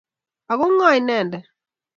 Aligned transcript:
Ago 0.51 0.65
ng'o 0.71 0.87
inendet? 0.99 1.45